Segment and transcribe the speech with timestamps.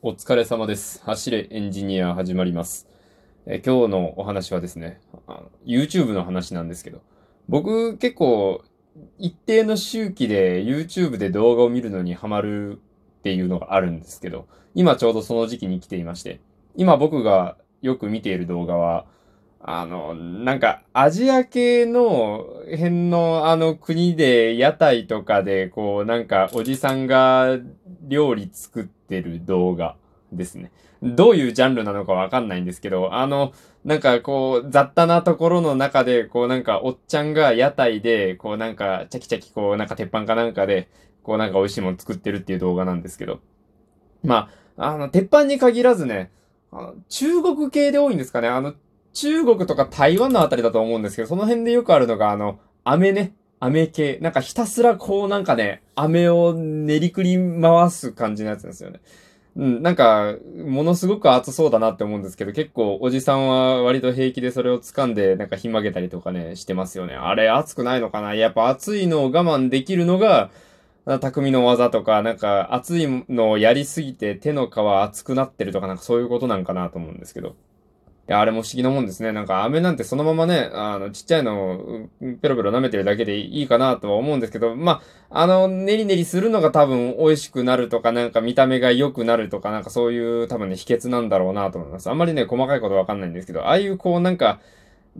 [0.00, 1.02] お疲れ様です。
[1.02, 2.86] 走れエンジニア始まります。
[3.46, 7.02] え今日のお話はですね、あの YouTube の話なんですけど、
[7.48, 8.62] 僕結構
[9.18, 16.38] 一定の周期で YouTube で動画を見るのにハマるっていうのがあるんですけど、今ちょうどその時期に来ていまして、
[16.76, 19.04] 今僕がよく見ている動画は、
[19.60, 27.58] あの、なんか、アジア系の辺のあの国で屋台とかで、こう、なんか、おじさんが
[28.06, 29.96] 料理作ってる動画
[30.32, 30.70] ですね。
[31.02, 33.52] どういうジャンルなのかわかんないんですけど、あの、
[33.84, 40.88] なんかこう、雑多なところの中で、こうなんか、おっちゃんが屋台で、こうなんか、チャキチャキこう、なんか鉄板かなんかで、
[41.22, 43.40] こうなんか美味しいもの作ってるっていう動画なんですけど。
[44.24, 46.30] まあ、あの、鉄板に限らずね、
[46.70, 48.48] あの中国系で多いんですかね。
[48.48, 48.74] あの、
[49.12, 53.34] 中国とか台湾のあたりだと思うんですけど、その辺でよくあるのが、あの、飴ね。
[53.60, 54.18] 飴系。
[54.20, 59.00] なんかひたすらこうなんかね、飴を練りくり回す感じのやつですよね。
[59.56, 67.14] うん、なんか、ものすごく熱そうだなって思うんですけど、結構おじさんは割と平気でそれを掴んで、なんかひん曲げたりとかね、してますよね。
[67.14, 68.36] あれ熱くないのかな？
[68.36, 70.50] やっぱ熱いのを我慢できるのが、
[71.20, 77.56] 匠の技とか、なんか熱いのをやりすぎて手の皮熱くなってるとか、なんかそういうことなんかなと思うんですけど。
[78.28, 79.32] いや、あれも不思議なもんですね。
[79.32, 82.08] なんか、飴なんてそのままね、あの、ちっちゃいのを、
[82.42, 92.10] ペロペロ舐めてるだけでいいかなとは思うんですけど、まあ、あの、ネリネリするのが多分美味しくなるとか、なんか見た目が良くなるとか、なんかそういう多分ね、秘訣なんだろうなと思います。
[92.10, 94.60] あんまりね、細かいことわかんないんですけど、ああいうこう、なんか、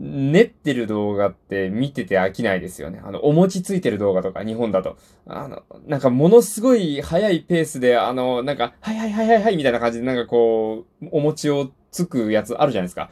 [0.01, 3.01] 練ってる動画って見てて飽きないですよね。
[3.05, 4.97] あの、お餅ついてる動画とか、日本だと。
[5.27, 13.11] あの、なんかものすごい速いペースで、あの、なんか、はいはいはいはいはいみたいな感じで、なんかこう、お餅をつくやつあるじゃないですか。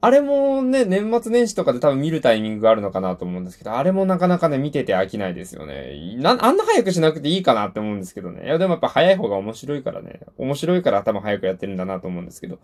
[0.00, 6.16] あれもね、年末年始とかで多分見るタイミングがあるのかなと思うんですけど、あれもなかなかね、見てて飽きないですよね。
[6.18, 8.44] な、あんな早くしなくていいかなって思うんですけどね。
[8.44, 10.20] いや、でもやっぱ早い方が面白いからね。
[10.36, 12.58] 面白いから多分早くやってるんだなと思うんですけど。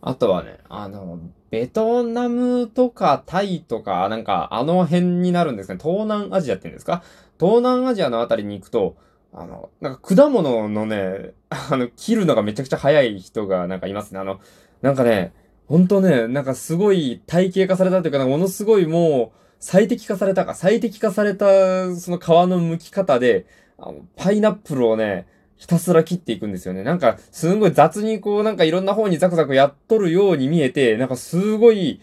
[0.00, 1.18] あとはね、あの、
[1.50, 5.78] ベトナムとかタイとか、なんかあの辺になるんですね。
[5.80, 7.02] 東南アジアって言うんですか？
[7.40, 8.96] 東南アジアのあたりに行くと、
[9.32, 14.20] あの、なんか果物のね、 あの、切るのがめちゃくちゃ早い人がなんかいますね。
[14.20, 14.40] あの、
[14.82, 15.32] なんかね、
[15.66, 23.46] ほんとね、なんかすごい体系化されたというか、ものすごいもう最適化されたか、最適化されたその皮の剥き方で、
[23.78, 25.26] あの、パイナップルをね、
[25.58, 26.82] ひたすら切っていくんですよね。
[26.84, 32.00] なんか、すんごい雑にこう、なんかいろんな方にザクザクやっとるように見えて、なんかすごい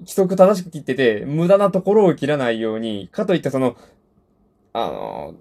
[0.00, 3.76] 規則正しく切ってて、無駄なところを切らないように、かといってその、
[4.74, 5.34] あの、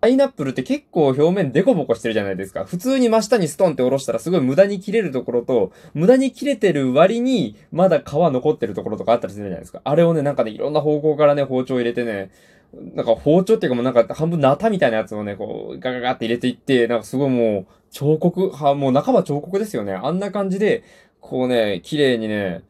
[0.00, 2.64] パイナップルって結構表面デコボコしてるじゃないですか。
[2.64, 9.80] 普通に真下にストンって下ろしたらすごい無駄に切れるところと、無駄に切れてる割に、まだ皮残ってるところとかあったりするじゃないですか。
[9.82, 12.30] あれをね、なんかね、いろんな方向からね、包丁入れてね、
[12.74, 19.94] なんか包丁っていうかもうなんか半分ナタみたいなやつをね、こうガガガって入れていって、なんかすごいもう彫刻、は、もう半ば彫刻ですよね。
[19.94, 20.84] あんな感じで、
[21.20, 22.62] こうね、綺麗にね、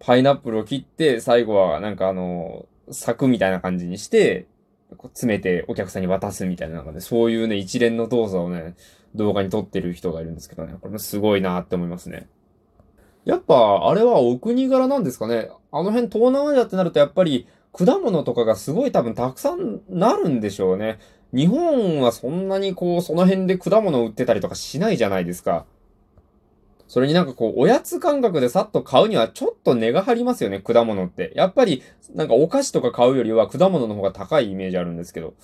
[0.00, 4.46] パイナップルを切って、最後はなんかあの、柵みたいな感じにして、
[4.96, 8.74] こう詰めてお客さんに渡すみたいな、なんかね、そういうね、一連の動作をね、
[9.14, 12.28] 動画に撮ってる人がいるんですけどね、これもすごいなって思いますね。
[13.24, 15.50] やっぱ、あれはお国柄なんですかね。
[15.70, 20.98] あの辺東南アジアってなるとやっぱり、果物とかがすごい多分たくさんなるんでしょうね。
[21.32, 25.66] 日本はそんなにこう、その辺で果物売ってたりとかしないじゃないですか。
[26.86, 31.32] それになんかこう、おやつ感覚でさっと買うにはちょっと値が張りますよね、果物って。
[31.34, 31.82] やっぱり、
[32.14, 35.34] なんかお菓子とか買うよりは果物の方が高いイメージあるんですけど。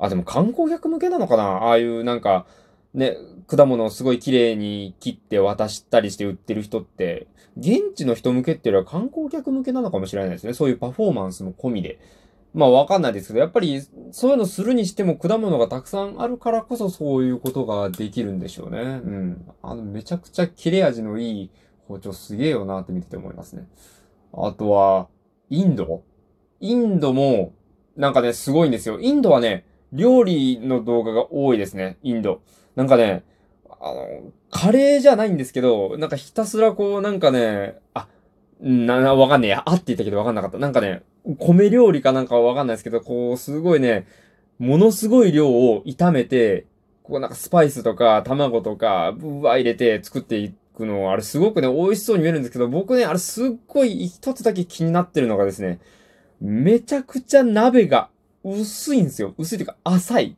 [0.00, 1.44] あ、でも観光客向けなのかな？
[1.44, 2.46] ああいうなんか、
[2.92, 10.54] ね、果物をすごい綺麗に切って渡したりして売ってる人って、現地の人向けっていうよりは観光客向けなのかもしれないですね。
[10.54, 11.98] そういうパフォーマンスも込みで。
[12.52, 13.80] まあわかんないですけど、やっぱり
[14.10, 18.78] そういうのするにしても果物がたくさんあるからこそそういうことができるんでしょうね。
[18.80, 19.46] うん。
[19.62, 21.50] あの、めちゃくちゃ切れ味のいい
[21.86, 23.68] 包丁すげえよなって見てて思いますね。
[24.32, 25.06] あとは、
[25.48, 26.02] インド？
[26.60, 27.52] インドも、
[27.96, 28.98] なんかね、すごいんですよ。
[29.00, 32.40] インドはね、料理の動画が多いですね、インド。
[32.76, 33.24] なんかね、
[33.80, 38.08] あの、カレーじゃないんですけど、なんかひたすらこう、なんかね、あ、
[38.60, 39.62] な、な、わかんねえや。
[39.66, 40.58] あって言ったけどわかんなかった。
[40.58, 41.02] なんかね、
[41.38, 44.06] 米料理かなんかはわかんないですけど、こう、すごいね、
[44.58, 46.66] ものすごい量を炒めて、
[47.02, 55.80] こうなんかスパイスとか卵とか、ぶわ入れて作っていくの、あれすごくね、美味しそうに見えるんですけど、僕ね、あれすっごい一つだけ気になってるのがですね、
[56.40, 58.10] めちゃくちゃ鍋が
[58.44, 59.34] 薄いんですよ。
[59.38, 60.36] 薄いというか浅い。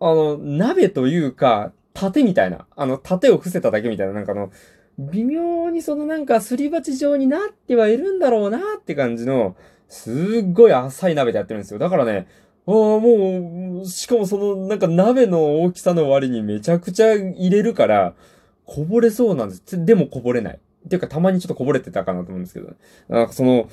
[0.00, 2.66] あの、鍋というか、盾みたいな。
[2.74, 4.50] あの、盾を伏せただけみたいな、なんかあの、
[4.98, 9.56] 微妙にそのなんかすり鉢状になってはいるんだろうなって感じの、
[9.88, 10.10] す
[10.44, 11.78] っごい浅い鍋でやってるんですよ。
[11.78, 12.26] だからね、
[12.66, 18.14] ああ、もう、しかもその、なんか鍋の大きさの割にめちゃくちゃ入れるから、
[18.64, 19.84] こぼれそうなんです。
[19.84, 20.60] でもこぼれない。
[20.86, 22.74] っていうか、たまにちょっとこぼれてたかなと思うんですけど、ね、
[23.08, 23.68] なんかその、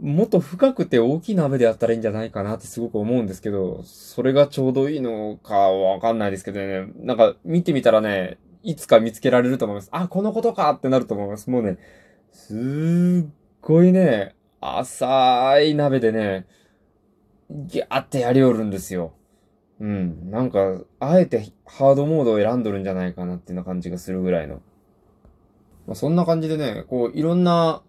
[0.00, 6.92] もっと深くて大きい鍋でやったらいいんじゃないかなってすごく思うんですけど、それがちょうどいいのかわかんないですけどね。
[6.98, 9.88] なんか見てみたらね、いつか見つけられると思います。
[9.92, 11.48] あ、このことかってなると思います。
[11.48, 11.78] もうね、
[12.32, 13.30] すっ
[13.62, 16.46] ごいね、浅い鍋でね、
[17.50, 19.14] ギャーってやりおるんですよ。
[19.80, 20.30] うん。
[20.30, 24.60] なんか、あえてハードモードを選んどるんじゃないかなっていうような感じがするぐらいの。
[25.86, 27.82] まあ、そんな感じでね、こう、いろんな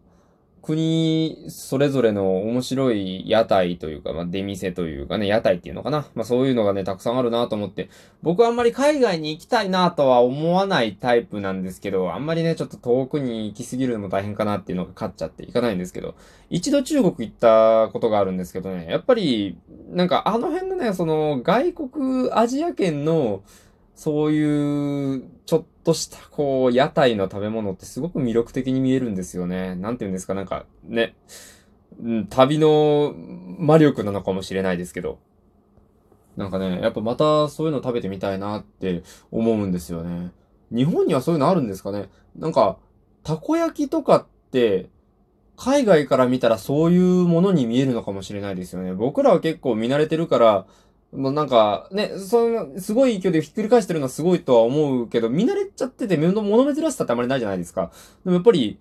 [0.67, 6.07] 国それぞれの面白い屋台というか、まあ、出店というかね、屋台っていうのかな。
[6.13, 7.89] まあ、そういうのがね、たくさんあるなと思って、
[8.21, 16.15] 僕はあんまり海外に行きたいなとは思わないタイプなんですけど、あんまりね、ちょっと遠くに行きすぎるのも大変かなっていうのが勝っちゃって行かないんですけど、
[16.49, 19.57] 一度中国行ったことがあるんですけどね、やっぱり、
[19.89, 23.41] なんかあの辺のね、その外国アジア圏の、
[23.95, 29.73] そういう、ちょっととした、こう、屋台の食べ物ってすごく魅力的に見えるんですよね。
[29.75, 31.15] なんて言うんですか、なんか、ね、
[32.29, 35.19] 旅の魔力なのかもしれないですけど。
[36.35, 39.01] なんかね、やっぱまたそういうの食べてみたいなって
[39.31, 40.31] 思うんですよね。
[40.71, 42.77] 日本にはそういうのあるんですかねなんか、
[43.23, 44.89] たこ焼きとかって、
[45.55, 48.93] 海外から見たらそういうものに見えるのかもしれないですよね。
[48.93, 50.65] 僕らは結構見慣れてるから、
[51.17, 57.91] もうなんか、ね、その、すごい勢いでひっくり返してるのはすごいとは思うけど、見慣れちゃってて、物珍しさってあまりないじゃないですか。
[58.23, 58.79] でもやっぱり、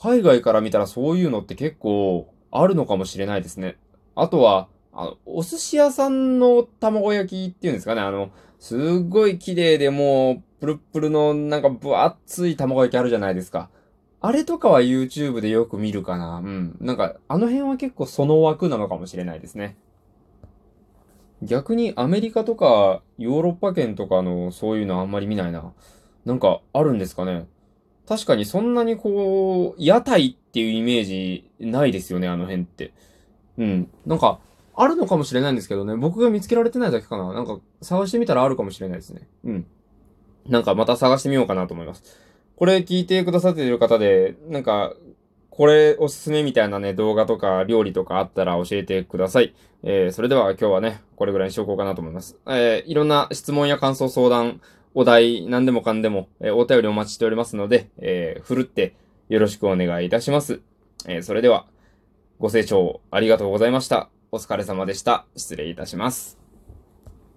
[0.00, 3.76] 海外から見たらそういうのって結構あるのかもしれないですね。
[4.16, 13.70] あとは、あの、お寿司屋さんの卵焼きっていうんですかね、あの、すっごい綺麗でもう、プルプルのなんか分厚い卵焼きあるじゃないですか。
[14.20, 16.38] あれとかは YouTube でよく見るかな。
[16.38, 16.76] うん。
[16.80, 19.76] なんか、あの辺は結構その枠なのかもしれないですね。
[21.42, 25.72] 逆にアメリカとかヨーロッパ圏とかのそういうのあんまり見ないな。
[26.24, 27.46] なんかあるんですかね
[28.10, 32.92] 確かにそんなにこう、屋台っていうイメージないですよね、あの辺って。
[33.56, 33.88] うん。
[34.04, 34.40] なんか、
[34.74, 37.32] あるのかもしれないんですけどね、僕が見つけられてないだけかな。
[37.32, 39.28] なんか、探してみたらあるかもしれないですね。
[39.44, 39.66] うん。
[40.48, 42.02] なんかまた探してみようかなと思います。
[42.56, 44.92] これ聞いてくださっている方で、なんか、
[45.60, 49.54] これおすすめみたいなね、動画とか料理とかあったら教えてください。
[49.82, 52.38] えー、それでは今日はね、これぐらいにしようかなと思います。
[52.46, 54.62] えー、いろんな質問や感想、相談、
[54.94, 58.94] お題、何でもかんでも、えー、お便りお待ちしておりますので、えー、ふるって
[59.28, 60.62] よろしくお願いいたします。
[61.06, 61.66] えー、それでは、
[62.38, 64.08] ご清聴ありがとうございました。
[64.32, 65.26] お疲れ様でした。
[65.36, 66.39] 失礼いたします。